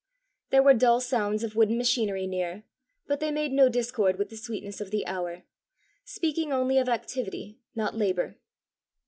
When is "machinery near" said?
1.77-2.63